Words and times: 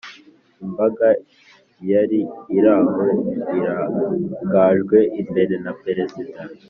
imbaga 0.65 1.07
yari 1.91 2.19
iraho 2.57 3.03
irangajwe 3.45 4.99
imbere 5.21 5.53
na 5.63 5.73
perezida 5.83 6.39